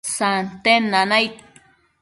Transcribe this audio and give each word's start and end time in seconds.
santen 0.17 0.83
sanaid 0.91 1.33